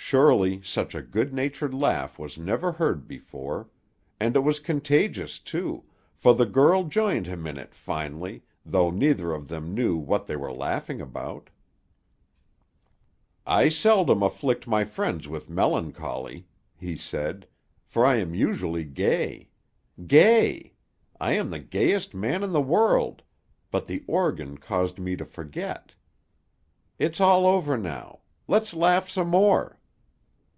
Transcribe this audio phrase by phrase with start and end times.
[0.00, 3.68] Surely such a good natured laugh was never heard before;
[4.18, 9.32] and it was contagious, too, for the girl joined him in it, finally, though neither
[9.34, 11.50] of them knew what they were laughing about.
[13.46, 16.46] "I seldom afflict my friends with melancholy,"
[16.78, 17.46] he said,
[17.84, 19.50] "for I am usually gay.
[20.06, 20.72] Gay!
[21.20, 23.20] I am the gayest man in the world;
[23.70, 25.92] but the organ caused me to forget.
[26.98, 29.74] It's all over now; let's laugh some more."